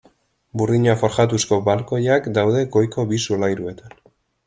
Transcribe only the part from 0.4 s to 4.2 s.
Burdina forjatuzko balkoiak daude goiko bi solairuetan.